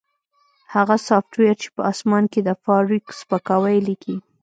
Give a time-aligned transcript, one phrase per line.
[0.73, 4.15] هغه سافټویر چې په اسمان کې د فارویک سپکاوی لیکي